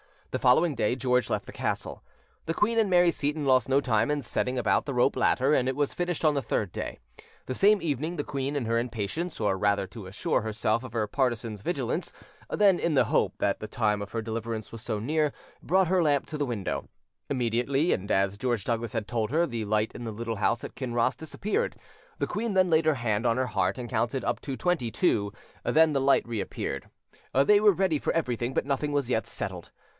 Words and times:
The 0.31 0.39
following 0.39 0.73
day 0.75 0.95
George 0.95 1.29
left 1.29 1.45
the 1.45 1.51
castle. 1.51 2.01
The 2.45 2.53
queen 2.55 2.79
and 2.79 2.89
Mary 2.89 3.11
Seyton 3.11 3.45
lost 3.45 3.67
no 3.69 3.81
time 3.81 4.09
in 4.09 4.21
setting 4.23 4.57
about 4.57 4.85
the 4.85 4.93
rope 4.95 5.15
ladder, 5.17 5.53
and 5.53 5.67
it 5.67 5.75
was 5.75 5.93
finished 5.93 6.23
on 6.25 6.33
the 6.35 6.41
third 6.41 6.71
day. 6.71 6.99
The 7.47 7.53
same 7.53 7.81
evening, 7.83 8.15
the 8.15 8.23
queen 8.23 8.55
in 8.55 8.65
her 8.65 8.79
impatience, 8.79 9.39
and 9.41 9.61
rather 9.61 9.85
to 9.87 10.07
assure 10.07 10.41
herself 10.41 10.83
of 10.85 10.93
her 10.93 11.05
partisans' 11.05 11.61
vigilance 11.61 12.13
than 12.49 12.79
in 12.79 12.93
the 12.95 13.03
hope 13.05 13.35
that 13.39 13.59
the 13.59 13.67
time 13.67 14.01
of 14.01 14.13
her 14.13 14.21
deliverance 14.23 14.71
was 14.71 14.81
so 14.81 14.99
near, 14.99 15.33
brought 15.61 15.89
her 15.89 16.01
lamp 16.01 16.25
to 16.27 16.37
the 16.37 16.45
window: 16.47 16.87
immediately, 17.29 17.91
and 17.91 18.09
as 18.09 18.37
George 18.39 18.63
Douglas 18.63 18.93
had 18.93 19.09
told 19.09 19.31
her, 19.31 19.45
the 19.45 19.65
light 19.65 19.91
in 19.93 20.05
the 20.05 20.13
little 20.13 20.37
house 20.37 20.63
at 20.63 20.75
Kinross 20.75 21.15
disappeared: 21.15 21.75
the 22.19 22.25
queen 22.25 22.53
then 22.53 22.69
laid 22.69 22.85
her 22.85 22.95
hand 22.95 23.25
on 23.27 23.35
her 23.37 23.47
heart 23.47 23.77
and 23.77 23.89
counted 23.89 24.23
up 24.23 24.39
to 24.41 24.55
twenty 24.57 24.89
two; 24.89 25.33
then 25.63 25.91
the 25.93 26.01
light 26.01 26.25
reappeared; 26.27 26.89
they 27.35 27.59
were 27.59 27.73
ready 27.73 27.99
for 27.99 28.13
everything, 28.13 28.53
but 28.53 28.65
nothing 28.65 28.93
was 28.93 29.09
yet 29.09 29.27
settled. 29.27 29.69